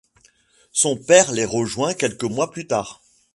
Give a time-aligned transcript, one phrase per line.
[0.71, 3.03] Son père les rejoint quelques mois plus tard.